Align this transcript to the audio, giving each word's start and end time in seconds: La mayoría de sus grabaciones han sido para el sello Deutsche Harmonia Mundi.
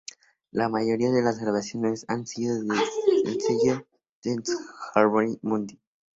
La 0.49 0.67
mayoría 0.67 1.11
de 1.11 1.21
sus 1.21 1.39
grabaciones 1.39 2.05
han 2.07 2.25
sido 2.25 2.65
para 2.67 2.81
el 3.23 3.39
sello 3.39 3.85
Deutsche 4.23 4.53
Harmonia 4.95 5.37
Mundi. 5.43 5.79